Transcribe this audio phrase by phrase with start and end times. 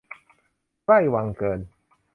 [0.85, 1.59] ใกล้วังเกิน